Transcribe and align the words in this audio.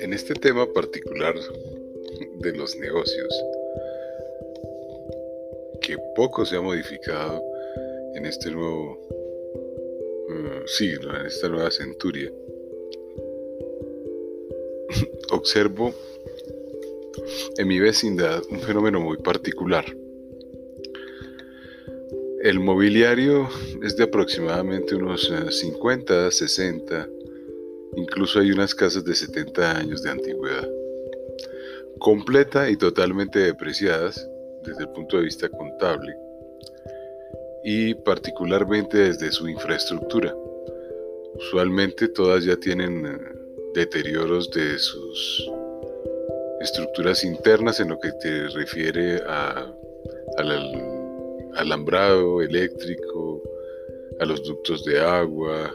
En 0.00 0.12
este 0.12 0.34
tema 0.34 0.66
particular 0.72 1.34
de 2.40 2.52
los 2.56 2.76
negocios, 2.76 3.44
que 5.80 5.96
poco 6.16 6.44
se 6.44 6.56
ha 6.56 6.60
modificado 6.60 7.40
en 8.14 8.26
este 8.26 8.50
nuevo 8.50 8.98
uh, 10.28 10.66
siglo, 10.66 11.20
en 11.20 11.26
esta 11.26 11.48
nueva 11.48 11.70
centuria, 11.70 12.32
observo 15.30 15.94
en 17.56 17.68
mi 17.68 17.78
vecindad 17.78 18.42
un 18.50 18.60
fenómeno 18.60 19.00
muy 19.00 19.16
particular. 19.18 19.84
El 22.46 22.60
mobiliario 22.60 23.48
es 23.82 23.96
de 23.96 24.04
aproximadamente 24.04 24.94
unos 24.94 25.32
50, 25.50 26.28
eh, 26.28 26.30
60, 26.30 27.08
incluso 27.96 28.38
hay 28.38 28.52
unas 28.52 28.72
casas 28.72 29.04
de 29.04 29.16
70 29.16 29.78
años 29.78 30.00
de 30.04 30.10
antigüedad, 30.10 30.68
completa 31.98 32.70
y 32.70 32.76
totalmente 32.76 33.40
depreciadas 33.40 34.30
desde 34.62 34.82
el 34.82 34.90
punto 34.90 35.16
de 35.16 35.24
vista 35.24 35.48
contable 35.48 36.16
y 37.64 37.94
particularmente 37.94 38.96
desde 38.96 39.32
su 39.32 39.48
infraestructura. 39.48 40.32
Usualmente 41.34 42.06
todas 42.06 42.44
ya 42.44 42.54
tienen 42.54 43.06
eh, 43.06 43.18
deterioros 43.74 44.52
de 44.52 44.78
sus 44.78 45.50
estructuras 46.60 47.24
internas 47.24 47.80
en 47.80 47.88
lo 47.88 47.98
que 47.98 48.12
te 48.12 48.46
refiere 48.50 49.20
a, 49.26 49.68
al 50.36 50.95
alambrado 51.56 52.42
eléctrico, 52.42 53.42
a 54.20 54.24
los 54.24 54.42
ductos 54.44 54.84
de 54.84 55.00
agua, 55.00 55.74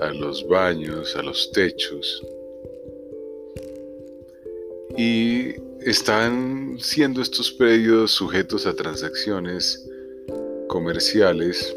a 0.00 0.12
los 0.12 0.46
baños, 0.48 1.16
a 1.16 1.22
los 1.22 1.50
techos. 1.52 2.22
Y 4.96 5.54
están 5.80 6.76
siendo 6.78 7.22
estos 7.22 7.50
predios 7.52 8.10
sujetos 8.10 8.66
a 8.66 8.74
transacciones 8.74 9.88
comerciales 10.68 11.74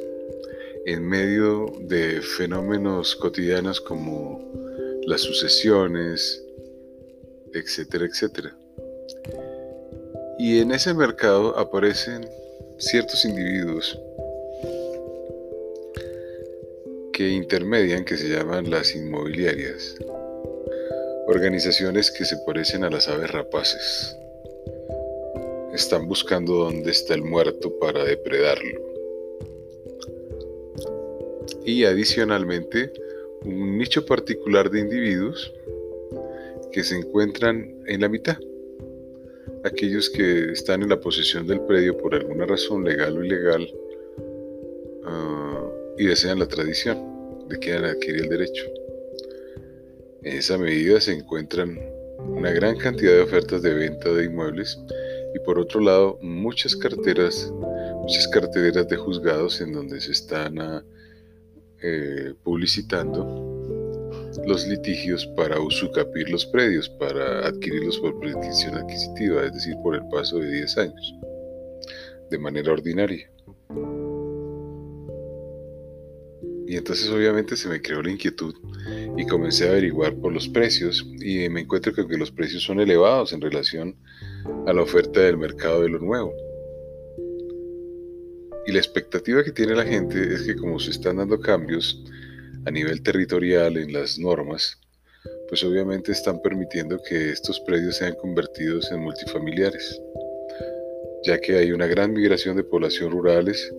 en 0.85 1.07
medio 1.07 1.72
de 1.81 2.22
fenómenos 2.22 3.16
cotidianos 3.16 3.79
como 3.79 4.41
las 5.05 5.22
sucesiones, 5.22 6.44
etcétera, 7.53 8.05
etcétera. 8.05 8.57
Y 10.38 10.59
en 10.59 10.72
ese 10.72 10.94
mercado 10.94 11.57
aparecen 11.57 12.27
ciertos 12.80 13.25
individuos 13.25 13.99
que 17.11 17.27
intermedian, 17.27 18.05
que 18.05 18.16
se 18.16 18.30
llaman 18.30 18.69
las 18.69 18.95
inmobiliarias, 18.95 19.97
organizaciones 21.27 22.09
que 22.09 22.23
se 22.23 22.38
parecen 22.45 22.85
a 22.85 22.89
las 22.89 23.09
aves 23.09 23.31
rapaces. 23.31 24.17
Están 25.73 26.07
buscando 26.07 26.53
dónde 26.53 26.91
está 26.91 27.13
el 27.13 27.23
muerto 27.23 27.77
para 27.80 28.05
depredarlo. 28.05 28.81
Y 31.66 31.83
adicionalmente, 31.83 32.91
un 33.44 33.77
nicho 33.77 34.05
particular 34.05 34.69
de 34.72 34.80
individuos 34.80 35.53
que 36.72 36.83
se 36.83 36.95
encuentran 36.95 37.83
en 37.88 38.02
la 38.02 38.07
mitad. 38.07 38.38
Aquellos 39.63 40.09
que 40.09 40.52
están 40.52 40.83
en 40.83 40.89
la 40.89 40.99
posesión 40.99 41.45
del 41.47 41.61
predio 41.61 41.97
por 41.97 42.15
alguna 42.15 42.45
razón 42.45 42.83
legal 42.83 43.17
o 43.17 43.23
ilegal 43.23 43.67
uh, 45.05 45.97
y 45.97 46.05
desean 46.05 46.39
la 46.39 46.47
tradición 46.47 47.47
de 47.49 47.59
que 47.59 47.73
adquirir 47.73 48.23
el 48.23 48.29
derecho. 48.29 48.66
En 50.23 50.38
esa 50.38 50.57
medida 50.57 51.01
se 51.01 51.13
encuentran 51.13 51.78
una 52.19 52.51
gran 52.51 52.78
cantidad 52.78 53.13
de 53.13 53.22
ofertas 53.22 53.61
de 53.61 53.73
venta 53.73 54.13
de 54.13 54.25
inmuebles 54.25 54.79
y 55.35 55.39
por 55.39 55.59
otro 55.59 55.79
lado 55.81 56.17
muchas 56.22 56.75
carteras, 56.75 57.51
muchas 58.01 58.28
carteras 58.29 58.88
de 58.88 58.97
juzgados 58.97 59.59
en 59.61 59.73
donde 59.73 60.00
se 60.00 60.11
están 60.11 60.57
uh, 60.59 60.81
eh, 61.81 62.34
publicitando 62.44 63.59
los 64.45 64.67
litigios 64.67 65.25
para 65.35 65.59
usucapir 65.59 66.29
los 66.29 66.45
predios, 66.45 66.89
para 66.89 67.47
adquirirlos 67.47 68.00
por 68.00 68.19
prescripción 68.19 68.75
adquisitiva, 68.75 69.45
es 69.45 69.53
decir, 69.53 69.75
por 69.83 69.95
el 69.95 70.07
paso 70.09 70.39
de 70.39 70.51
10 70.51 70.77
años, 70.77 71.16
de 72.29 72.38
manera 72.38 72.72
ordinaria. 72.72 73.29
Y 76.67 76.78
entonces 76.78 77.09
obviamente 77.09 77.57
se 77.57 77.67
me 77.67 77.81
creó 77.81 78.03
la 78.03 78.11
inquietud 78.11 78.53
y 79.17 79.25
comencé 79.25 79.67
a 79.67 79.72
averiguar 79.72 80.16
por 80.16 80.31
los 80.31 80.47
precios 80.47 81.03
y 81.19 81.49
me 81.49 81.61
encuentro 81.61 81.94
que 81.94 82.16
los 82.16 82.31
precios 82.31 82.61
son 82.61 82.79
elevados 82.79 83.33
en 83.33 83.41
relación 83.41 83.95
a 84.67 84.73
la 84.73 84.83
oferta 84.83 85.19
del 85.19 85.38
mercado 85.38 85.81
de 85.81 85.89
lo 85.89 85.97
nuevo. 85.97 86.31
Y 88.67 88.72
la 88.72 88.78
expectativa 88.78 89.44
que 89.44 89.51
tiene 89.51 89.73
la 89.73 89.83
gente 89.83 90.22
es 90.31 90.44
que 90.44 90.55
como 90.55 90.79
se 90.79 90.91
están 90.91 91.17
dando 91.17 91.39
cambios, 91.39 92.03
a 92.66 92.72
nivel 92.72 93.02
territorial 93.02 93.78
en 93.78 93.94
las 93.94 94.20
normas, 94.20 94.78
pues 95.47 95.64
obviamente 95.64 96.12
están 96.12 96.42
permitiendo 96.42 97.02
que 97.08 97.31
estos 97.31 97.59
predios 97.62 97.97
sean 97.97 98.16
convertidos 98.16 98.92
en 98.92 99.00
multifamiliares, 99.00 100.02
ya 101.24 101.40
que 101.40 101.58
hay 101.58 101.72
una 101.72 101.88
gran 101.88 102.14
migración 102.14 102.58
de 102.58 102.64
población 102.64 103.12
rurales 103.12 103.74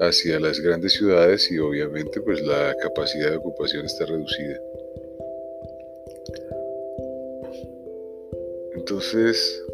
hacia 0.00 0.40
las 0.40 0.60
grandes 0.60 0.94
ciudades 0.94 1.50
y 1.50 1.58
obviamente 1.58 2.20
pues 2.20 2.42
la 2.42 2.74
capacidad 2.82 3.30
de 3.30 3.36
ocupación 3.36 3.86
está 3.86 4.06
reducida. 4.06 4.60
Entonces 8.74 9.64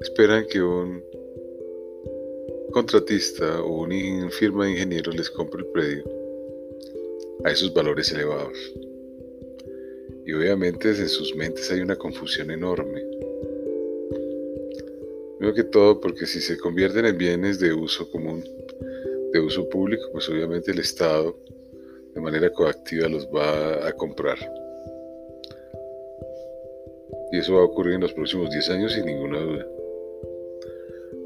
esperan 0.00 0.46
que 0.48 0.62
un 0.62 1.04
contratista 2.72 3.62
o 3.62 3.82
una 3.82 4.30
firma 4.30 4.64
de 4.64 4.72
ingenieros 4.72 5.14
les 5.14 5.30
compre 5.30 5.60
el 5.60 5.66
predio 5.66 6.19
a 7.44 7.50
esos 7.50 7.72
valores 7.72 8.10
elevados. 8.12 8.58
Y 10.26 10.32
obviamente 10.32 10.90
en 10.90 11.08
sus 11.08 11.34
mentes 11.34 11.70
hay 11.70 11.80
una 11.80 11.96
confusión 11.96 12.50
enorme. 12.50 13.02
Primero 15.38 15.54
que 15.54 15.64
todo 15.64 16.00
porque 16.00 16.26
si 16.26 16.40
se 16.40 16.58
convierten 16.58 17.06
en 17.06 17.16
bienes 17.16 17.58
de 17.58 17.72
uso 17.72 18.10
común, 18.10 18.44
de 19.32 19.40
uso 19.40 19.68
público, 19.68 20.02
pues 20.12 20.28
obviamente 20.28 20.70
el 20.70 20.80
Estado 20.80 21.36
de 22.14 22.20
manera 22.20 22.52
coactiva 22.52 23.08
los 23.08 23.26
va 23.26 23.88
a 23.88 23.92
comprar. 23.92 24.38
Y 27.32 27.38
eso 27.38 27.54
va 27.54 27.60
a 27.60 27.64
ocurrir 27.64 27.94
en 27.94 28.00
los 28.02 28.12
próximos 28.12 28.50
10 28.50 28.70
años 28.70 28.92
sin 28.92 29.06
ninguna 29.06 29.40
duda. 29.40 29.66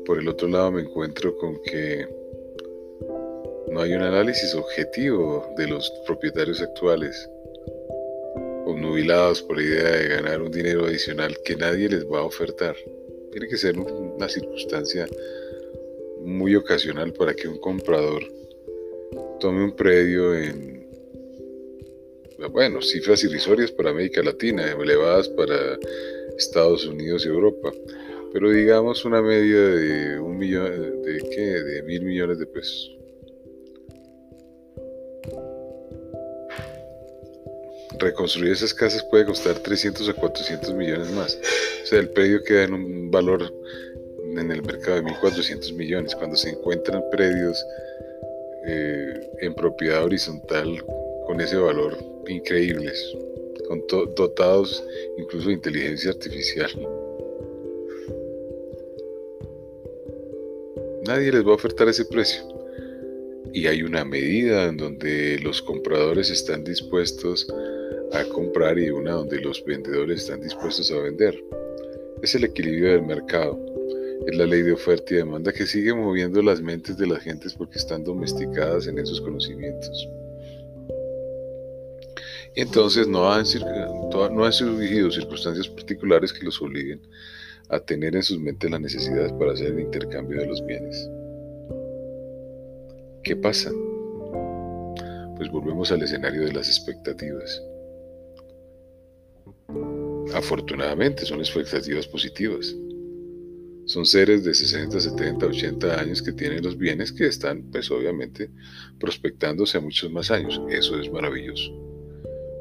Por 0.05 0.19
el 0.19 0.29
otro 0.29 0.49
lado 0.49 0.71
me 0.73 0.83
encuentro 0.83 1.37
con 1.39 1.61
que 1.63 2.07
no 3.75 3.81
hay 3.81 3.93
un 3.93 4.03
análisis 4.03 4.55
objetivo 4.55 5.53
de 5.57 5.67
los 5.67 5.91
propietarios 6.07 6.63
actuales, 6.63 7.29
obnubilados 8.67 9.43
por 9.43 9.57
la 9.57 9.65
idea 9.65 9.91
de 9.91 10.09
ganar 10.11 10.43
un 10.43 10.53
dinero 10.53 10.87
adicional 10.87 11.37
que 11.45 11.57
nadie 11.57 11.89
les 11.89 12.07
va 12.07 12.21
a 12.21 12.23
ofertar. 12.23 12.77
Tiene 13.33 13.49
que 13.49 13.57
ser 13.57 13.77
una 13.77 14.29
circunstancia 14.29 15.09
muy 16.21 16.55
ocasional 16.55 17.13
para 17.15 17.35
que 17.35 17.49
un 17.49 17.59
comprador 17.59 18.23
tome 19.41 19.65
un 19.65 19.75
predio 19.75 20.39
en, 20.39 20.87
bueno, 22.53 22.81
cifras 22.81 23.25
irrisorias 23.25 23.73
para 23.73 23.91
América 23.91 24.23
Latina, 24.23 24.71
elevadas 24.71 25.29
para 25.31 25.77
Estados 26.39 26.87
Unidos 26.87 27.27
y 27.27 27.29
Europa, 27.29 27.73
pero 28.33 28.53
digamos 28.53 29.05
una 29.05 29.21
media 29.21 29.59
de 29.59 30.21
un 30.21 30.39
millón, 30.39 31.03
de 31.03 31.19
qué, 31.35 31.41
de 31.41 31.83
mil 31.83 32.05
millones 32.05 32.39
de 32.39 32.47
pesos. 32.47 32.95
Reconstruir 37.99 38.53
esas 38.53 38.75
casas 38.75 39.03
puede 39.05 39.27
costar 39.27 39.59
300 39.59 40.09
a 40.09 40.15
400 40.15 40.75
millones 40.75 41.11
más. 41.13 41.39
O 41.83 41.87
sea, 41.87 42.01
el 42.01 42.11
predio 42.11 42.43
queda 42.43 42.65
en 42.65 42.75
un 42.75 43.11
valor 43.11 43.53
en 44.39 44.51
el 44.51 44.63
mercado 44.63 44.97
de 44.97 45.05
1.400 45.05 45.73
millones. 45.75 46.15
Cuando 46.15 46.37
se 46.37 46.51
encuentran 46.51 47.03
predios 47.11 47.65
eh, 48.67 49.31
en 49.41 49.55
propiedad 49.55 50.05
horizontal 50.05 50.83
con 51.27 51.41
ese 51.41 51.57
valor 51.57 51.97
increíbles, 52.29 53.15
con 53.69 53.85
dotados 54.17 54.83
incluso 55.19 55.49
de 55.49 55.55
inteligencia 55.55 56.11
artificial. 56.11 56.71
Nadie 61.07 61.33
les 61.33 61.47
va 61.47 61.51
a 61.51 61.55
ofertar 61.55 61.89
ese 61.89 62.07
precio. 62.07 62.43
Y 63.53 63.67
hay 63.67 63.83
una 63.83 64.05
medida 64.05 64.65
en 64.65 64.79
donde 64.79 65.39
los 65.41 65.63
compradores 65.63 66.31
están 66.31 66.65
dispuestos 66.65 67.47
a 68.15 68.25
comprar 68.29 68.79
y 68.79 68.91
una 68.91 69.13
donde 69.13 69.41
los 69.41 69.65
vendedores 69.65 70.23
están 70.23 70.41
dispuestos 70.41 70.91
a 70.93 70.99
vender. 71.01 71.35
Es 72.23 72.35
el 72.37 72.45
equilibrio 72.45 72.93
del 72.93 73.03
mercado. 73.03 73.59
Es 74.27 74.37
la 74.37 74.47
ley 74.47 74.63
de 74.63 74.73
oferta 74.73 75.13
y 75.13 75.17
demanda 75.17 75.53
que 75.53 75.67
sigue 75.67 75.93
moviendo 75.93 76.41
las 76.41 76.61
mentes 76.61 76.97
de 76.97 77.09
las 77.09 77.23
gentes 77.23 77.55
porque 77.55 77.79
están 77.79 78.05
domesticadas 78.05 78.87
en 78.87 78.99
esos 78.99 79.21
conocimientos. 79.21 80.09
Y 82.55 82.61
entonces 82.61 83.09
no 83.09 83.31
han, 83.33 83.45
no 84.33 84.53
surgido 84.53 85.11
circunstancias 85.11 85.69
particulares 85.69 86.33
que 86.33 86.45
los 86.45 86.63
obliguen 86.63 87.03
a 87.69 87.81
tener 87.81 88.15
en 88.15 88.23
sus 88.23 88.39
mentes 88.39 88.71
las 88.71 88.81
necesidades 88.81 89.33
para 89.33 89.53
hacer 89.53 89.73
el 89.73 89.81
intercambio 89.81 90.39
de 90.39 90.47
los 90.47 90.65
bienes. 90.65 91.11
¿Qué 93.25 93.35
pasa? 93.35 93.73
Pues 95.37 95.51
volvemos 95.51 95.91
al 95.91 96.03
escenario 96.03 96.43
de 96.43 96.53
las 96.53 96.69
expectativas. 96.69 97.61
Afortunadamente 100.35 101.25
son 101.25 101.39
expectativas 101.39 102.09
positivas. 102.09 102.75
Son 103.87 104.05
seres 104.05 104.43
de 104.45 104.53
60, 104.53 104.99
70, 104.99 105.47
80 105.47 106.01
años 106.01 106.23
que 106.23 106.33
tienen 106.33 106.65
los 106.65 106.77
bienes 106.77 107.13
que 107.13 107.27
están, 107.27 107.63
pues 107.71 107.91
obviamente, 107.91 108.51
prospectándose 108.99 109.79
a 109.79 109.81
muchos 109.81 110.11
más 110.11 110.31
años. 110.33 110.61
Eso 110.71 110.99
es 110.99 111.11
maravilloso. 111.13 111.71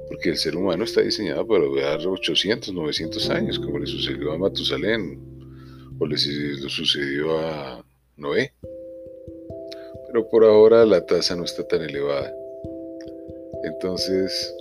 Porque 0.08 0.30
el 0.30 0.38
ser 0.38 0.56
humano 0.56 0.84
está 0.84 1.02
diseñado 1.02 1.48
para 1.48 1.64
durar 1.64 2.06
800, 2.06 2.74
900 2.74 3.30
años, 3.32 3.58
como 3.58 3.80
le 3.80 3.88
sucedió 3.88 4.34
a 4.34 4.38
Matusalén 4.38 5.20
o 5.98 6.06
le 6.06 6.18
sucedió 6.18 7.40
a 7.40 7.84
Noé. 8.18 8.54
Pero 10.08 10.30
por 10.30 10.44
ahora 10.44 10.86
la 10.86 11.04
tasa 11.06 11.36
no 11.36 11.46
está 11.46 11.68
tan 11.68 11.82
elevada. 11.82 12.32
Entonces, 13.64 14.54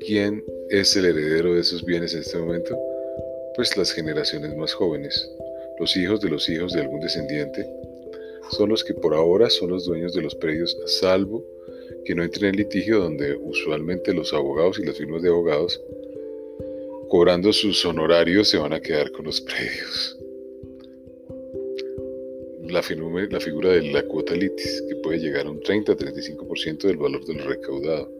¿quién 0.00 0.42
es 0.70 0.96
el 0.96 1.04
heredero 1.04 1.54
de 1.54 1.60
esos 1.60 1.84
bienes 1.84 2.14
en 2.14 2.20
este 2.20 2.38
momento? 2.38 2.78
Pues 3.54 3.76
las 3.76 3.92
generaciones 3.92 4.56
más 4.56 4.72
jóvenes, 4.72 5.30
los 5.78 5.96
hijos 5.96 6.20
de 6.20 6.30
los 6.30 6.48
hijos 6.48 6.72
de 6.72 6.80
algún 6.80 7.00
descendiente, 7.00 7.66
son 8.50 8.70
los 8.70 8.82
que 8.82 8.94
por 8.94 9.14
ahora 9.14 9.50
son 9.50 9.70
los 9.70 9.84
dueños 9.84 10.14
de 10.14 10.22
los 10.22 10.34
predios, 10.34 10.76
salvo 10.86 11.44
que 12.04 12.14
no 12.14 12.22
entren 12.22 12.50
en 12.50 12.56
litigio 12.56 12.98
donde 13.00 13.36
usualmente 13.36 14.14
los 14.14 14.32
abogados 14.32 14.78
y 14.78 14.84
las 14.84 14.96
firmas 14.96 15.22
de 15.22 15.28
abogados, 15.28 15.80
cobrando 17.08 17.52
sus 17.52 17.84
honorarios, 17.84 18.48
se 18.48 18.58
van 18.58 18.72
a 18.72 18.80
quedar 18.80 19.12
con 19.12 19.26
los 19.26 19.40
predios. 19.40 20.16
La, 22.62 22.82
la 23.30 23.40
figura 23.40 23.70
de 23.70 23.82
la 23.90 24.02
cuota 24.04 24.34
litis, 24.34 24.82
que 24.88 24.96
puede 24.96 25.18
llegar 25.18 25.46
a 25.46 25.50
un 25.50 25.60
30-35% 25.60 26.82
del 26.86 26.96
valor 26.96 27.24
de 27.26 27.34
lo 27.34 27.44
recaudado. 27.44 28.19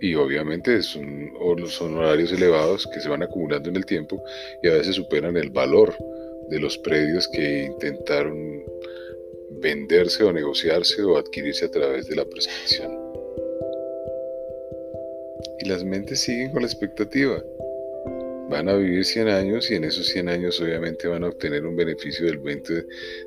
Y 0.00 0.14
obviamente 0.14 0.82
son 0.82 1.32
los 1.58 1.80
honorarios 1.80 2.32
elevados 2.32 2.86
que 2.86 3.00
se 3.00 3.08
van 3.08 3.22
acumulando 3.22 3.68
en 3.68 3.76
el 3.76 3.84
tiempo 3.84 4.22
y 4.62 4.68
a 4.68 4.72
veces 4.72 4.96
superan 4.96 5.36
el 5.36 5.50
valor 5.50 5.94
de 6.48 6.58
los 6.58 6.78
predios 6.78 7.28
que 7.28 7.64
intentaron 7.64 8.64
venderse 9.60 10.24
o 10.24 10.32
negociarse 10.32 11.02
o 11.02 11.18
adquirirse 11.18 11.66
a 11.66 11.70
través 11.70 12.08
de 12.08 12.16
la 12.16 12.24
prescripción. 12.24 12.90
Y 15.58 15.68
las 15.68 15.84
mentes 15.84 16.20
siguen 16.20 16.50
con 16.52 16.62
la 16.62 16.68
expectativa. 16.68 17.42
Van 18.48 18.68
a 18.68 18.74
vivir 18.74 19.04
100 19.04 19.28
años 19.28 19.70
y 19.70 19.74
en 19.74 19.84
esos 19.84 20.06
100 20.08 20.28
años 20.28 20.60
obviamente 20.60 21.06
van 21.06 21.24
a 21.24 21.28
obtener 21.28 21.64
un 21.66 21.76
beneficio 21.76 22.26
del 22.26 22.38
20 22.38 22.84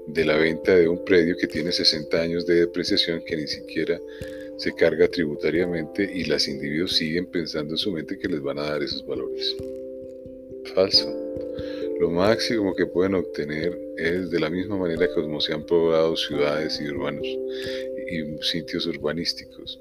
de 0.08 0.26
la 0.26 0.36
venta 0.36 0.76
de 0.76 0.88
un 0.88 1.06
predio 1.06 1.38
que 1.38 1.48
tiene 1.48 1.72
60 1.72 2.20
años 2.20 2.46
de 2.46 2.56
depreciación 2.56 3.24
que 3.24 3.38
ni 3.38 3.48
siquiera 3.48 4.00
se 4.58 4.74
carga 4.74 5.08
tributariamente 5.08 6.10
y 6.14 6.26
los 6.26 6.48
individuos 6.48 6.96
siguen 6.96 7.26
pensando 7.26 7.74
en 7.74 7.78
su 7.78 7.92
mente 7.92 8.18
que 8.18 8.28
les 8.28 8.42
van 8.42 8.60
a 8.60 8.70
dar 8.70 8.84
esos 8.84 9.06
valores. 9.06 9.56
Falso. 10.76 11.12
Lo 12.00 12.10
máximo 12.10 12.74
que 12.76 12.86
pueden 12.86 13.16
obtener 13.16 13.80
es 13.98 14.30
de 14.30 14.40
la 14.40 14.50
misma 14.50 14.78
manera 14.78 15.08
que 15.08 15.22
como 15.22 15.40
se 15.40 15.54
han 15.54 15.66
probado 15.66 16.16
ciudades 16.16 16.80
y 16.82 16.90
urbanos 16.90 17.26
y 17.26 18.44
sitios 18.44 18.86
urbanísticos, 18.86 19.80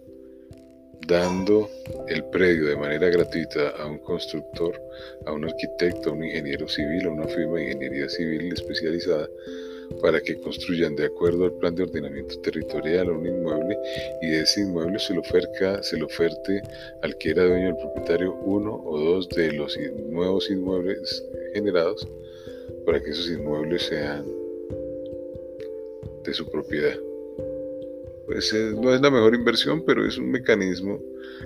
dando 1.06 1.68
el 2.08 2.24
predio 2.26 2.66
de 2.66 2.76
manera 2.76 3.08
gratuita 3.08 3.70
a 3.70 3.86
un 3.86 3.98
constructor, 3.98 4.80
a 5.26 5.32
un 5.32 5.44
arquitecto, 5.44 6.10
a 6.10 6.12
un 6.12 6.24
ingeniero 6.24 6.68
civil, 6.68 7.06
a 7.06 7.10
una 7.10 7.26
firma 7.26 7.56
de 7.56 7.64
ingeniería 7.64 8.08
civil 8.08 8.52
especializada 8.52 9.28
para 10.00 10.20
que 10.20 10.38
construyan 10.40 10.96
de 10.96 11.06
acuerdo 11.06 11.44
al 11.44 11.52
plan 11.54 11.74
de 11.74 11.84
ordenamiento 11.84 12.38
territorial 12.40 13.10
un 13.10 13.26
inmueble 13.26 13.76
y 14.20 14.28
de 14.28 14.40
ese 14.42 14.62
inmueble 14.62 14.98
se 14.98 15.14
lo, 15.14 15.22
se 15.82 15.98
lo 15.98 16.06
oferte 16.06 16.62
al 17.02 17.16
que 17.18 17.30
era 17.30 17.44
dueño 17.44 17.66
del 17.66 17.76
propietario 17.76 18.34
uno 18.34 18.82
o 18.84 18.98
dos 18.98 19.28
de 19.28 19.52
los 19.52 19.78
nuevos 20.08 20.50
inmuebles 20.50 21.24
generados 21.54 22.06
para 22.84 23.02
que 23.02 23.10
esos 23.10 23.30
inmuebles 23.30 23.82
sean 23.82 24.26
de 26.24 26.34
su 26.34 26.48
propiedad. 26.48 26.96
Pues 28.26 28.52
eh, 28.52 28.72
no 28.80 28.94
es 28.94 29.00
la 29.00 29.10
mejor 29.10 29.34
inversión, 29.34 29.84
pero 29.84 30.06
es 30.06 30.16
un 30.16 30.30
mecanismo 30.30 31.00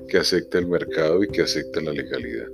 que 0.09 0.19
acepta 0.19 0.59
el 0.59 0.67
mercado 0.67 1.23
y 1.25 1.29
que 1.29 1.43
acepta 1.43 1.81
la 1.81 1.93
legalidad. 1.93 2.49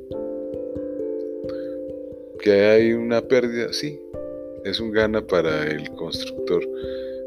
¿Que 2.40 2.52
hay 2.52 2.92
una 2.92 3.20
pérdida? 3.20 3.72
Sí, 3.72 4.00
es 4.64 4.80
un 4.80 4.92
gana 4.92 5.26
para 5.26 5.66
el 5.66 5.90
constructor, 5.90 6.62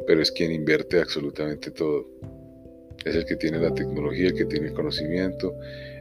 pero 0.08 0.22
es 0.22 0.32
quien 0.32 0.52
invierte 0.52 1.00
absolutamente 1.00 1.72
todo. 1.72 2.08
Es 3.04 3.16
el 3.16 3.26
que 3.26 3.36
tiene 3.36 3.60
la 3.60 3.74
tecnología, 3.74 4.28
el 4.28 4.34
que 4.34 4.46
tiene 4.46 4.68
el 4.68 4.74
conocimiento, 4.74 5.54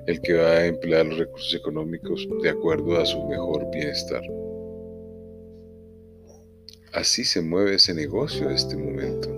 el 0.07 0.21
que 0.21 0.35
va 0.35 0.51
a 0.53 0.67
emplear 0.67 1.07
los 1.07 1.19
recursos 1.19 1.55
económicos 1.55 2.27
de 2.43 2.51
acuerdo 2.51 2.99
a 2.99 3.05
su 3.05 3.23
mejor 3.25 3.71
bienestar. 3.73 4.23
Así 6.93 7.25
se 7.25 7.43
mueve 7.43 7.75
ese 7.75 7.93
negocio 7.93 8.49
en 8.49 8.55
este 8.55 8.77
momento. 8.77 9.29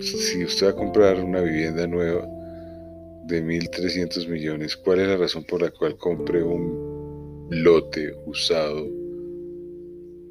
Si 0.00 0.44
usted 0.44 0.66
va 0.66 0.70
a 0.70 0.76
comprar 0.76 1.18
una 1.18 1.40
vivienda 1.40 1.86
nueva 1.86 2.28
de 3.26 3.42
1.300 3.42 4.28
millones, 4.28 4.76
¿cuál 4.76 5.00
es 5.00 5.08
la 5.08 5.16
razón 5.16 5.44
por 5.44 5.62
la 5.62 5.70
cual 5.70 5.96
compre 5.96 6.42
un 6.42 6.93
lote 7.50 8.14
usado, 8.26 8.88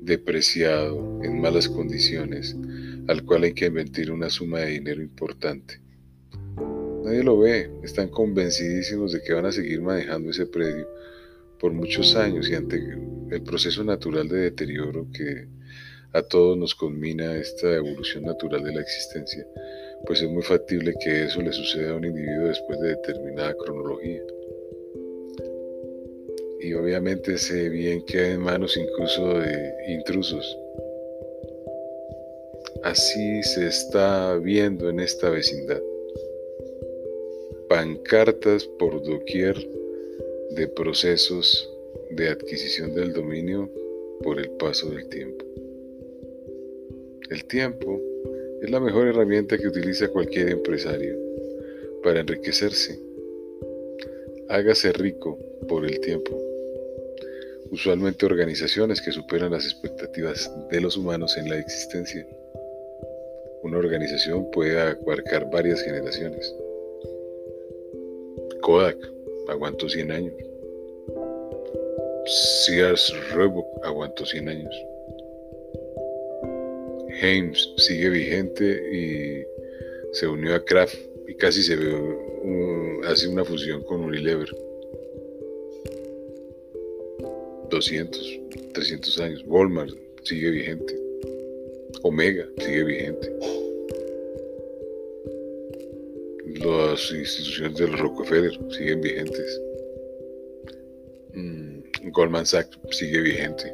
depreciado, 0.02 1.22
en 1.24 1.40
malas 1.42 1.70
condiciones, 1.70 2.56
al 3.08 3.24
cual 3.24 3.44
hay 3.44 3.54
que 3.54 3.68
invertir 3.68 4.12
una 4.12 4.30
suma 4.30 4.60
de 4.60 4.72
dinero 4.72 5.02
importante? 5.02 5.80
Nadie 7.04 7.24
lo 7.24 7.38
ve, 7.40 7.70
están 7.84 8.10
convencidísimos 8.10 9.12
de 9.12 9.22
que 9.22 9.34
van 9.34 9.46
a 9.46 9.52
seguir 9.52 9.82
manejando 9.82 10.32
ese 10.32 10.46
predio 10.46 10.88
por 11.60 11.74
muchos 11.74 12.16
años 12.16 12.50
y 12.50 12.56
ante 12.56 12.78
el 13.32 13.44
proceso 13.44 13.84
natural 13.84 14.28
de 14.28 14.38
deterioro 14.38 15.08
que 15.14 15.48
a 16.14 16.22
todos 16.22 16.58
nos 16.58 16.76
culmina 16.76 17.36
esta 17.38 17.74
evolución 17.74 18.24
natural 18.24 18.64
de 18.64 18.74
la 18.74 18.82
existencia, 18.82 19.46
pues 20.06 20.22
es 20.22 20.30
muy 20.30 20.44
factible 20.44 20.94
que 21.04 21.26
eso 21.26 21.42
le 21.42 21.52
suceda 21.52 21.92
a 21.92 21.96
un 21.96 22.06
individuo 22.06 22.48
después 22.48 22.80
de 22.82 22.90
determinada 22.90 23.54
cronología. 23.56 24.22
Y 26.64 26.74
obviamente 26.76 27.34
ese 27.34 27.68
bien 27.68 28.06
queda 28.06 28.30
en 28.30 28.40
manos 28.40 28.78
incluso 28.78 29.38
de 29.38 29.74
intrusos. 29.90 30.58
Así 32.84 33.44
se 33.44 33.68
está 33.68 34.38
viendo 34.38 34.90
en 34.90 35.02
esta 35.02 35.30
vecindad. 35.30 35.82
Pancartas 37.68 38.64
por 38.80 39.04
doquier 39.04 39.58
de 40.52 40.66
procesos 40.70 41.70
de 42.12 42.30
adquisición 42.30 42.96
del 42.96 43.12
dominio 43.12 43.70
por 44.22 44.40
el 44.40 44.50
paso 44.52 44.90
del 44.90 45.10
tiempo. 45.10 45.44
El 47.30 47.44
tiempo 47.44 48.00
es 48.62 48.72
la 48.72 48.80
mejor 48.80 49.08
herramienta 49.08 49.58
que 49.58 49.68
utiliza 49.68 50.08
cualquier 50.08 50.48
empresario 50.48 51.18
para 52.02 52.22
enriquecerse. 52.22 52.98
Hágase 54.48 54.94
rico 54.94 55.38
por 55.68 55.86
el 55.86 56.00
tiempo. 56.00 56.53
Usualmente 57.74 58.28
organizaciones 58.28 59.02
que 59.02 59.12
superan 59.12 59.52
las 59.52 59.66
expectativas 59.66 60.48
de 60.70 60.80
los 60.80 60.96
humanos 60.96 61.36
en 61.38 61.50
la 61.50 61.58
existencia. 61.58 62.24
Una 63.64 63.80
organización 63.80 64.48
puede 64.52 64.80
abarcar 64.80 65.50
varias 65.50 65.82
generaciones. 65.82 66.56
Kodak 68.62 68.96
aguantó 69.48 69.90
100 69.90 70.12
años. 70.12 70.34
Sears 72.64 73.12
Roebuck 73.34 73.66
aguantó 73.84 74.24
100 74.24 74.50
años. 74.50 74.86
James 77.22 77.74
sigue 77.78 78.10
vigente 78.10 78.66
y 78.96 79.44
se 80.12 80.28
unió 80.28 80.54
a 80.54 80.64
Kraft 80.64 81.00
y 81.28 81.34
casi 81.38 81.64
se 81.64 81.76
ve, 81.76 81.92
hace 83.08 83.28
una 83.28 83.44
fusión 83.44 83.84
con 83.86 84.02
Unilever. 84.02 84.50
200, 87.74 88.40
300 88.74 89.20
años. 89.20 89.44
Walmart 89.48 89.92
sigue 90.24 90.52
vigente. 90.52 90.96
Omega 92.04 92.48
sigue 92.58 92.84
vigente. 92.84 93.34
Las 96.60 97.12
instituciones 97.12 97.78
de 97.78 97.88
los 97.88 98.00
Rockefeller 98.00 98.60
siguen 98.70 99.02
vigentes. 99.02 99.62
Mm, 101.34 101.80
Goldman 102.12 102.46
Sachs 102.46 102.78
sigue 102.92 103.22
vigente. 103.22 103.74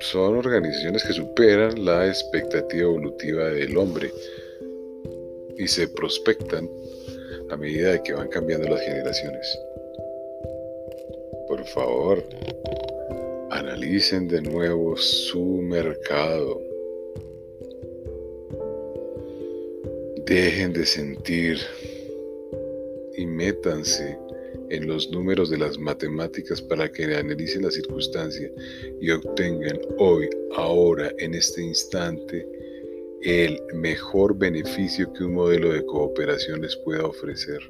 Son 0.00 0.36
organizaciones 0.36 1.02
que 1.02 1.12
superan 1.12 1.84
la 1.84 2.06
expectativa 2.06 2.82
evolutiva 2.82 3.50
del 3.50 3.76
hombre 3.76 4.12
y 5.58 5.66
se 5.66 5.88
prospectan 5.88 6.68
a 7.50 7.56
medida 7.56 7.92
de 7.92 8.02
que 8.02 8.12
van 8.12 8.28
cambiando 8.28 8.68
las 8.68 8.80
generaciones. 8.80 9.58
Por 11.62 11.70
favor, 11.70 12.24
analicen 13.52 14.26
de 14.26 14.42
nuevo 14.42 14.96
su 14.96 15.44
mercado. 15.62 16.60
Dejen 20.26 20.72
de 20.72 20.84
sentir 20.84 21.58
y 23.16 23.26
métanse 23.26 24.18
en 24.70 24.88
los 24.88 25.08
números 25.12 25.50
de 25.50 25.58
las 25.58 25.78
matemáticas 25.78 26.60
para 26.60 26.90
que 26.90 27.04
analicen 27.04 27.62
la 27.62 27.70
circunstancia 27.70 28.50
y 29.00 29.10
obtengan 29.10 29.78
hoy, 29.98 30.28
ahora, 30.56 31.12
en 31.18 31.34
este 31.34 31.62
instante, 31.62 32.44
el 33.22 33.62
mejor 33.72 34.36
beneficio 34.36 35.12
que 35.12 35.22
un 35.22 35.34
modelo 35.34 35.72
de 35.72 35.86
cooperación 35.86 36.60
les 36.60 36.74
pueda 36.74 37.06
ofrecer. 37.06 37.60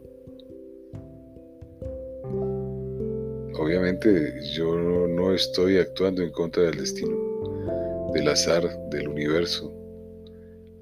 Obviamente 3.62 4.40
yo 4.54 4.76
no 4.76 5.32
estoy 5.32 5.78
actuando 5.78 6.20
en 6.20 6.32
contra 6.32 6.64
del 6.64 6.78
destino, 6.78 8.10
del 8.12 8.26
azar, 8.26 8.68
del 8.90 9.06
universo, 9.06 9.72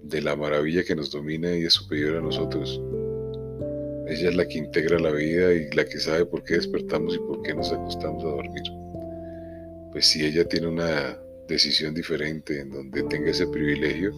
de 0.02 0.22
la 0.22 0.34
maravilla 0.34 0.82
que 0.82 0.96
nos 0.96 1.10
domina 1.10 1.54
y 1.54 1.64
es 1.64 1.74
superior 1.74 2.16
a 2.16 2.22
nosotros. 2.22 2.80
Ella 4.08 4.30
es 4.30 4.34
la 4.34 4.48
que 4.48 4.56
integra 4.56 4.98
la 4.98 5.10
vida 5.10 5.52
y 5.52 5.70
la 5.76 5.84
que 5.84 6.00
sabe 6.00 6.24
por 6.24 6.42
qué 6.42 6.54
despertamos 6.54 7.16
y 7.16 7.18
por 7.18 7.42
qué 7.42 7.52
nos 7.52 7.70
acostamos 7.70 8.24
a 8.24 8.28
dormir. 8.28 8.62
Pues 9.92 10.06
si 10.06 10.24
ella 10.24 10.48
tiene 10.48 10.68
una 10.68 11.18
decisión 11.48 11.92
diferente 11.92 12.60
en 12.60 12.70
donde 12.70 13.02
tenga 13.02 13.30
ese 13.30 13.46
privilegio, 13.46 14.10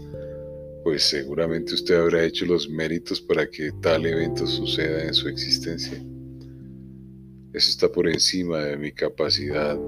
pues 0.85 1.03
seguramente 1.03 1.75
usted 1.75 1.97
habrá 1.97 2.23
hecho 2.23 2.47
los 2.47 2.69
méritos 2.69 3.21
para 3.21 3.45
que 3.45 3.73
tal 3.83 4.07
evento 4.07 4.47
suceda 4.47 5.03
en 5.03 5.15
su 5.15 5.29
existencia. 5.29 6.01
Eso 7.53 7.69
está 7.69 7.93
por 7.93 8.09
encima 8.09 8.65
de 8.65 8.79
mi 8.79 8.93
capacidad 8.93 9.79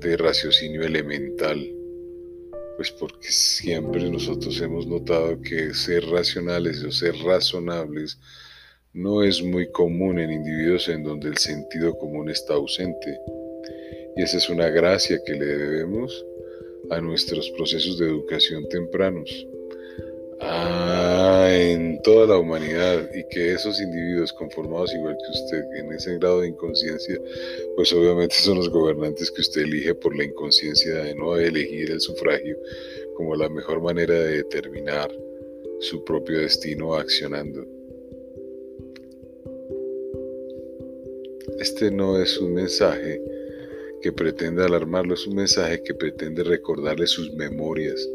de 0.00 0.16
raciocinio 0.16 0.82
elemental, 0.82 1.58
pues 2.76 2.90
porque 2.92 3.28
siempre 3.28 4.08
nosotros 4.10 4.58
hemos 4.62 4.86
notado 4.86 5.40
que 5.42 5.74
ser 5.74 6.06
racionales 6.06 6.82
o 6.84 6.90
ser 6.90 7.14
razonables 7.16 8.18
no 8.94 9.22
es 9.22 9.42
muy 9.42 9.70
común 9.72 10.18
en 10.18 10.32
individuos 10.32 10.88
en 10.88 11.02
donde 11.02 11.28
el 11.28 11.36
sentido 11.36 11.96
común 11.98 12.30
está 12.30 12.54
ausente. 12.54 13.18
Y 14.16 14.22
esa 14.22 14.38
es 14.38 14.48
una 14.48 14.70
gracia 14.70 15.20
que 15.26 15.34
le 15.34 15.44
debemos 15.44 16.24
a 16.90 17.00
nuestros 17.00 17.50
procesos 17.50 17.98
de 17.98 18.06
educación 18.06 18.66
tempranos 18.70 19.46
en 20.40 22.00
toda 22.02 22.26
la 22.26 22.38
humanidad 22.38 23.08
y 23.14 23.24
que 23.24 23.54
esos 23.54 23.80
individuos 23.80 24.32
conformados 24.32 24.94
igual 24.94 25.16
que 25.16 25.38
usted 25.38 25.64
en 25.78 25.92
ese 25.92 26.18
grado 26.18 26.40
de 26.40 26.48
inconsciencia, 26.48 27.20
pues 27.76 27.92
obviamente 27.92 28.36
son 28.36 28.58
los 28.58 28.70
gobernantes 28.70 29.30
que 29.30 29.40
usted 29.40 29.62
elige 29.62 29.94
por 29.94 30.16
la 30.16 30.24
inconsciencia 30.24 30.94
de 30.94 31.14
no 31.14 31.36
elegir 31.36 31.90
el 31.90 32.00
sufragio 32.00 32.56
como 33.16 33.34
la 33.34 33.48
mejor 33.48 33.82
manera 33.82 34.14
de 34.14 34.36
determinar 34.38 35.10
su 35.80 36.04
propio 36.04 36.38
destino 36.38 36.94
accionando. 36.94 37.66
Este 41.58 41.90
no 41.90 42.22
es 42.22 42.38
un 42.38 42.54
mensaje 42.54 43.20
que 44.00 44.12
pretende 44.12 44.64
alarmarlo, 44.64 45.14
es 45.14 45.26
un 45.26 45.34
mensaje 45.34 45.82
que 45.82 45.94
pretende 45.94 46.44
recordarle 46.44 47.06
sus 47.06 47.32
memorias, 47.34 48.08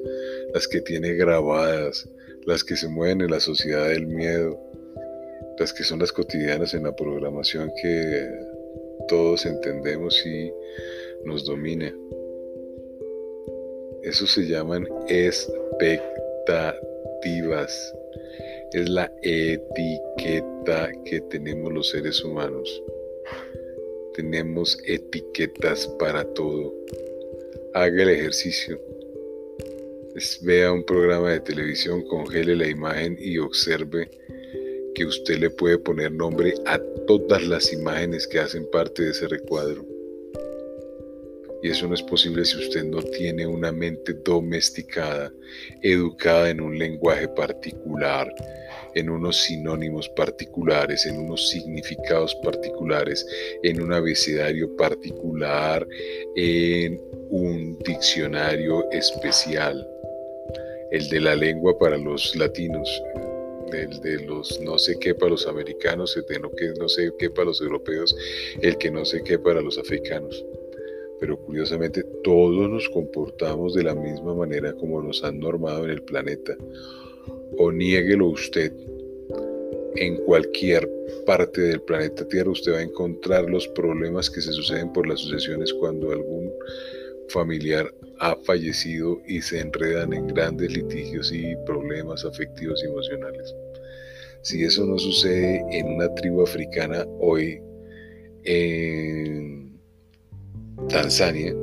las 0.53 0.67
que 0.67 0.81
tiene 0.81 1.13
grabadas, 1.15 2.07
las 2.45 2.63
que 2.63 2.75
se 2.75 2.87
mueven 2.87 3.21
en 3.21 3.31
la 3.31 3.39
sociedad 3.39 3.87
del 3.87 4.05
miedo, 4.05 4.59
las 5.57 5.73
que 5.73 5.83
son 5.83 5.97
las 5.99 6.11
cotidianas 6.11 6.75
en 6.75 6.83
la 6.83 6.95
programación 6.95 7.71
que 7.81 8.29
todos 9.07 9.47
entendemos 9.47 10.23
y 10.25 10.53
nos 11.25 11.45
domina. 11.45 11.91
Eso 14.03 14.27
se 14.27 14.47
llaman 14.47 14.87
expectativas. 15.07 17.95
Es 18.73 18.87
la 18.89 19.11
etiqueta 19.21 20.91
que 21.05 21.21
tenemos 21.21 21.71
los 21.73 21.89
seres 21.89 22.23
humanos. 22.23 22.83
Tenemos 24.13 24.77
etiquetas 24.85 25.87
para 25.99 26.23
todo. 26.33 26.75
Haga 27.73 28.03
el 28.03 28.09
ejercicio 28.09 28.79
vea 30.41 30.71
un 30.71 30.83
programa 30.85 31.31
de 31.31 31.39
televisión, 31.39 32.03
congele 32.03 32.55
la 32.55 32.67
imagen 32.67 33.17
y 33.19 33.37
observe 33.37 34.09
que 34.93 35.05
usted 35.05 35.39
le 35.39 35.49
puede 35.49 35.77
poner 35.79 36.11
nombre 36.11 36.53
a 36.65 36.79
todas 37.07 37.43
las 37.47 37.73
imágenes 37.73 38.27
que 38.27 38.39
hacen 38.39 38.69
parte 38.71 39.03
de 39.03 39.11
ese 39.11 39.27
recuadro. 39.27 39.85
Y 41.63 41.69
eso 41.69 41.87
no 41.87 41.95
es 41.95 42.03
posible 42.03 42.43
si 42.43 42.57
usted 42.57 42.83
no 42.83 43.01
tiene 43.01 43.47
una 43.47 43.71
mente 43.71 44.13
domesticada, 44.13 45.31
educada 45.81 46.49
en 46.49 46.59
un 46.59 46.77
lenguaje 46.77 47.27
particular, 47.29 48.31
en 48.95 49.09
unos 49.09 49.37
sinónimos 49.37 50.09
particulares, 50.09 51.05
en 51.05 51.17
unos 51.19 51.49
significados 51.49 52.35
particulares, 52.43 53.25
en 53.63 53.81
un 53.81 53.93
abecedario 53.93 54.75
particular, 54.75 55.87
en 56.35 57.01
un 57.29 57.79
diccionario 57.79 58.91
especial 58.91 59.87
el 60.93 61.09
de 61.09 61.19
la 61.19 61.35
lengua 61.35 61.75
para 61.79 61.97
los 61.97 62.35
latinos, 62.35 63.03
el 63.73 63.99
de 64.01 64.23
los 64.27 64.61
no 64.61 64.77
sé 64.77 64.99
qué 64.99 65.15
para 65.15 65.31
los 65.31 65.47
americanos, 65.47 66.15
el 66.15 66.23
de 66.27 66.39
no, 66.39 66.51
no 66.79 66.87
sé 66.87 67.11
qué 67.17 67.31
para 67.31 67.45
los 67.45 67.61
europeos, 67.61 68.15
el 68.61 68.77
que 68.77 68.91
no 68.91 69.03
sé 69.03 69.23
qué 69.23 69.39
para 69.39 69.59
los 69.59 69.79
africanos. 69.79 70.45
Pero 71.19 71.39
curiosamente 71.39 72.03
todos 72.23 72.69
nos 72.69 72.87
comportamos 72.89 73.73
de 73.73 73.83
la 73.83 73.95
misma 73.95 74.35
manera 74.35 74.71
como 74.73 75.01
nos 75.01 75.23
han 75.23 75.39
normado 75.39 75.85
en 75.85 75.89
el 75.89 76.03
planeta. 76.03 76.55
O 77.57 77.71
niéguelo 77.71 78.27
usted. 78.27 78.71
En 79.95 80.17
cualquier 80.17 80.87
parte 81.25 81.61
del 81.61 81.81
planeta 81.81 82.27
Tierra 82.27 82.51
usted 82.51 82.73
va 82.73 82.79
a 82.79 82.83
encontrar 82.83 83.49
los 83.49 83.67
problemas 83.69 84.29
que 84.29 84.41
se 84.41 84.51
suceden 84.51 84.91
por 84.93 85.07
las 85.07 85.21
sucesiones 85.21 85.73
cuando 85.73 86.11
algún 86.11 86.51
familiar 87.29 87.93
ha 88.23 88.37
fallecido 88.45 89.21
y 89.27 89.41
se 89.41 89.59
enredan 89.59 90.13
en 90.13 90.27
grandes 90.27 90.71
litigios 90.71 91.31
y 91.33 91.55
problemas 91.65 92.23
afectivos 92.23 92.81
y 92.81 92.87
emocionales. 92.87 93.53
Si 94.43 94.63
eso 94.63 94.85
no 94.85 94.97
sucede 94.97 95.61
en 95.71 95.87
una 95.87 96.13
tribu 96.15 96.41
africana 96.41 97.05
hoy 97.19 97.61
en 98.45 99.77
Tanzania, 100.87 101.53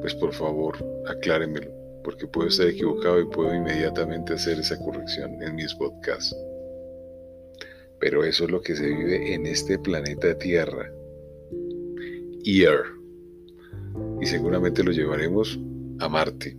pues 0.00 0.14
por 0.14 0.32
favor 0.32 0.74
acláremelo, 1.06 1.70
porque 2.02 2.26
puedo 2.26 2.48
estar 2.48 2.68
equivocado 2.68 3.20
y 3.20 3.26
puedo 3.26 3.54
inmediatamente 3.54 4.32
hacer 4.32 4.58
esa 4.58 4.78
corrección 4.78 5.42
en 5.42 5.54
mis 5.54 5.74
podcasts. 5.74 6.34
Pero 8.00 8.24
eso 8.24 8.44
es 8.44 8.50
lo 8.50 8.62
que 8.62 8.74
se 8.74 8.86
vive 8.86 9.34
en 9.34 9.46
este 9.46 9.78
planeta 9.78 10.36
Tierra. 10.38 10.90
Ear 12.44 13.01
y 14.22 14.26
seguramente 14.26 14.84
lo 14.84 14.92
llevaremos 14.92 15.58
a 15.98 16.08
Marte 16.08 16.56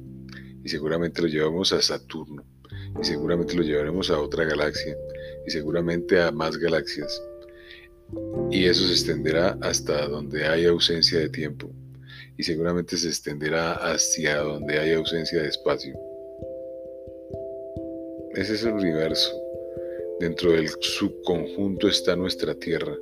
y 0.66 0.68
seguramente 0.68 1.22
lo 1.22 1.30
llevamos 1.30 1.72
a 1.72 1.82
Saturno 1.82 2.44
y 3.00 3.06
seguramente 3.06 3.56
lo 3.56 3.64
llevaremos 3.64 4.12
a 4.12 4.20
otra 4.20 4.44
galaxia 4.44 4.98
y 5.48 5.50
seguramente 5.50 6.22
a 6.22 6.30
más 6.32 6.58
galaxias. 6.58 7.24
Y 8.52 8.66
eso 8.66 8.86
se 8.86 8.92
extenderá 8.92 9.58
hasta 9.62 10.08
donde 10.10 10.46
haya 10.46 10.70
ausencia 10.72 11.20
de 11.20 11.30
tiempo 11.30 11.72
y 12.38 12.44
seguramente 12.44 12.98
se 12.98 13.08
extenderá 13.08 13.76
hacia 13.76 14.40
donde 14.40 14.78
haya 14.78 14.98
ausencia 14.98 15.42
de 15.42 15.48
espacio. 15.48 15.98
Ese 18.36 18.56
es 18.56 18.64
el 18.66 18.74
universo. 18.74 19.32
Dentro 20.20 20.52
del 20.52 20.68
subconjunto 20.82 21.88
está 21.88 22.18
nuestra 22.18 22.56
Tierra, 22.56 22.96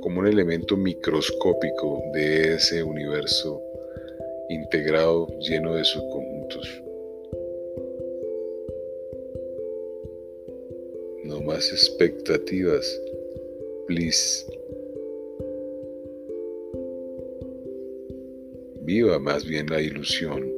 como 0.00 0.18
un 0.18 0.26
elemento 0.26 0.76
microscópico 0.76 2.02
de 2.12 2.54
ese 2.54 2.82
universo 2.82 3.62
integrado, 4.48 5.28
lleno 5.40 5.74
de 5.74 5.84
subconjuntos. 5.84 6.82
No 11.24 11.40
más 11.40 11.70
expectativas, 11.72 13.00
please. 13.86 14.46
Viva 18.80 19.18
más 19.18 19.44
bien 19.44 19.66
la 19.68 19.82
ilusión 19.82 20.50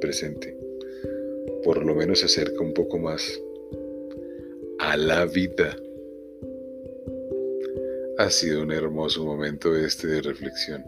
presente. 0.00 0.56
Por 1.64 1.84
lo 1.84 1.94
menos 1.94 2.20
se 2.20 2.26
acerca 2.26 2.60
un 2.62 2.74
poco 2.74 2.98
más. 2.98 3.40
a 4.80 4.96
la 4.96 5.26
vida. 5.26 5.76
Ha 8.18 8.30
sido 8.30 8.62
un 8.62 8.72
hermoso 8.72 9.24
momento 9.24 9.76
este 9.76 10.06
de 10.06 10.22
reflexión, 10.22 10.84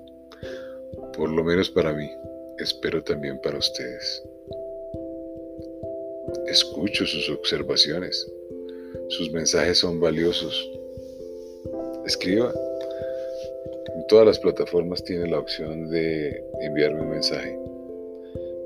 por 1.17 1.31
lo 1.31 1.45
menos 1.45 1.71
para 1.71 1.93
mí, 1.93 2.11
espero 2.63 3.03
también 3.03 3.39
para 3.41 3.59
ustedes. 3.59 4.23
Escucho 6.47 7.07
sus 7.07 7.29
observaciones, 7.31 8.31
sus 9.09 9.31
mensajes 9.33 9.79
son 9.79 10.01
valiosos. 10.01 10.71
Escriba. 12.07 12.53
En 13.95 14.07
todas 14.07 14.27
las 14.27 14.39
plataformas 14.39 15.05
tiene 15.05 15.29
la 15.29 15.39
opción 15.39 15.91
de 15.91 16.43
enviarme 16.61 17.03
un 17.03 17.11
mensaje. 17.11 17.59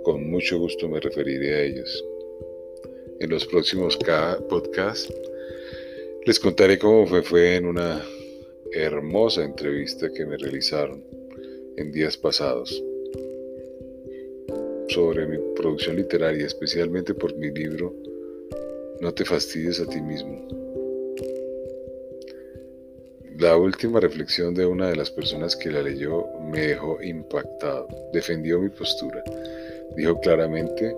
Con 0.04 0.30
mucho 0.30 0.58
gusto 0.58 0.88
me 0.88 1.00
referiré 1.00 1.54
a 1.54 1.62
ellos. 1.62 2.04
En 3.18 3.30
los 3.30 3.44
próximos 3.46 3.98
podcasts 4.48 5.12
les 6.26 6.38
contaré 6.38 6.78
cómo 6.78 7.06
fue 7.22 7.56
en 7.56 7.66
una 7.66 8.04
hermosa 8.72 9.42
entrevista 9.42 10.10
que 10.12 10.26
me 10.26 10.36
realizaron 10.36 11.02
en 11.76 11.92
días 11.92 12.16
pasados 12.16 12.82
sobre 14.96 15.26
mi 15.26 15.36
producción 15.54 15.96
literaria, 15.96 16.46
especialmente 16.46 17.12
por 17.12 17.36
mi 17.36 17.50
libro 17.50 17.94
No 19.02 19.12
te 19.12 19.26
fastidies 19.26 19.78
a 19.78 19.86
ti 19.86 20.00
mismo. 20.00 20.48
La 23.38 23.58
última 23.58 24.00
reflexión 24.00 24.54
de 24.54 24.64
una 24.64 24.88
de 24.88 24.96
las 24.96 25.10
personas 25.10 25.54
que 25.54 25.70
la 25.70 25.82
leyó 25.82 26.24
me 26.50 26.68
dejó 26.68 27.02
impactado. 27.02 27.86
Defendió 28.14 28.58
mi 28.58 28.70
postura. 28.70 29.22
Dijo 29.96 30.18
claramente, 30.20 30.96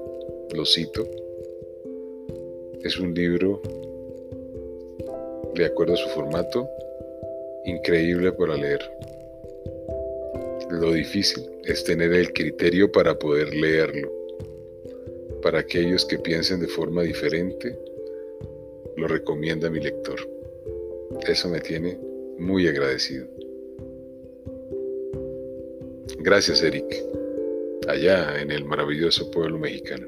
lo 0.55 0.64
cito, 0.64 1.05
es 2.85 3.00
un 3.00 3.12
libro, 3.14 3.61
de 5.57 5.64
acuerdo 5.64 5.95
a 5.95 5.97
su 5.97 6.09
formato, 6.11 6.69
increíble 7.64 8.31
para 8.31 8.57
leer. 8.57 8.81
Lo 10.71 10.93
difícil 10.93 11.45
es 11.65 11.83
tener 11.85 12.13
el 12.13 12.33
criterio 12.33 12.93
para 12.93 13.19
poder 13.19 13.55
leerlo. 13.55 14.13
Para 15.43 15.61
aquellos 15.61 16.05
que 16.05 16.19
piensen 16.19 16.61
de 16.61 16.69
forma 16.69 17.03
diferente, 17.03 17.79
lo 18.97 19.09
recomienda 19.09 19.71
mi 19.71 19.81
lector. 19.81 20.19
Eso 21.27 21.49
me 21.49 21.61
tiene 21.61 21.99
muy 22.39 22.69
agradecido. 22.69 23.27
Gracias, 26.19 26.63
Eric, 26.63 26.85
allá 27.87 28.41
en 28.41 28.51
el 28.51 28.65
maravilloso 28.65 29.31
pueblo 29.31 29.59
mexicano. 29.59 30.07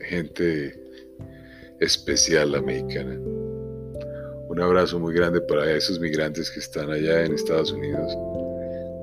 Gente 0.00 0.74
especial 1.80 2.52
la 2.52 2.62
mexicana. 2.62 3.39
Un 4.60 4.66
abrazo 4.66 5.00
muy 5.00 5.14
grande 5.14 5.40
para 5.40 5.74
esos 5.74 5.98
migrantes 5.98 6.50
que 6.50 6.60
están 6.60 6.90
allá 6.90 7.24
en 7.24 7.32
Estados 7.32 7.72
Unidos 7.72 8.14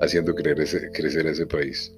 haciendo 0.04 0.36
crecer, 0.36 0.92
crecer 0.94 1.26
ese 1.26 1.48
país. 1.48 1.92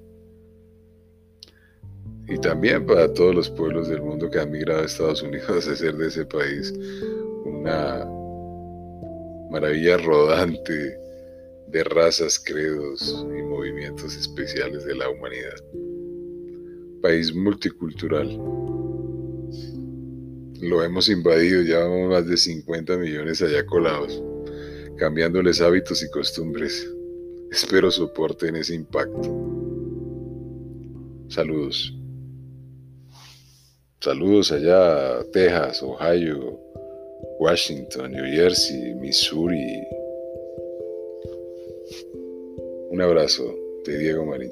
Y 2.26 2.38
también 2.38 2.86
para 2.86 3.12
todos 3.12 3.34
los 3.34 3.50
pueblos 3.50 3.90
del 3.90 4.00
mundo 4.00 4.30
que 4.30 4.40
han 4.40 4.50
migrado 4.50 4.80
a 4.80 4.86
Estados 4.86 5.22
Unidos 5.22 5.68
a 5.68 5.72
hacer 5.72 5.94
de 5.94 6.08
ese 6.08 6.24
país 6.24 6.72
una 7.44 8.06
maravilla 9.50 9.98
rodante 9.98 10.98
de 11.68 11.84
razas, 11.84 12.38
credos 12.42 13.26
y 13.28 13.42
movimientos 13.42 14.16
especiales 14.16 14.86
de 14.86 14.94
la 14.94 15.10
humanidad. 15.10 15.62
País 17.02 17.34
multicultural 17.34 18.26
lo 20.60 20.82
hemos 20.82 21.08
invadido, 21.08 21.62
ya 21.62 21.78
vamos 21.80 22.10
más 22.10 22.26
de 22.26 22.36
50 22.36 22.96
millones 22.96 23.42
allá 23.42 23.64
colados, 23.64 24.22
cambiándoles 24.96 25.60
hábitos 25.60 26.02
y 26.02 26.10
costumbres. 26.10 26.88
Espero 27.50 27.90
soporten 27.90 28.56
ese 28.56 28.74
impacto. 28.74 29.20
Saludos. 31.28 31.94
Saludos 34.00 34.52
allá 34.52 35.22
Texas, 35.32 35.82
Ohio, 35.82 36.58
Washington, 37.38 38.12
New 38.12 38.24
Jersey, 38.24 38.94
Missouri. 38.94 39.86
Un 42.90 43.00
abrazo 43.00 43.54
de 43.86 43.98
Diego 43.98 44.24
Marín 44.26 44.50